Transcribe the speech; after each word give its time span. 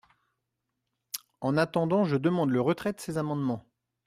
En 1.41 1.57
attendant, 1.57 2.05
je 2.05 2.17
demande 2.17 2.49
le 2.49 2.59
retrait 2.59 2.91
de 2.91 2.99
ces 2.99 3.19
amendements. 3.19 3.67